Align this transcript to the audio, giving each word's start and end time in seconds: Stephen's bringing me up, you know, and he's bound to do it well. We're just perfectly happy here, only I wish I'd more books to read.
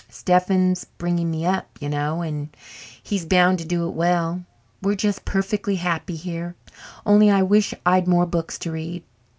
Stephen's 0.09 0.83
bringing 0.97 1.29
me 1.29 1.45
up, 1.45 1.67
you 1.79 1.87
know, 1.87 2.23
and 2.23 2.49
he's 3.03 3.23
bound 3.23 3.59
to 3.59 3.65
do 3.65 3.87
it 3.87 3.91
well. 3.93 4.43
We're 4.81 4.95
just 4.95 5.25
perfectly 5.25 5.75
happy 5.75 6.15
here, 6.15 6.55
only 7.05 7.29
I 7.29 7.43
wish 7.43 7.75
I'd 7.85 8.07
more 8.07 8.25
books 8.25 8.57
to 8.57 8.71
read. 8.71 9.03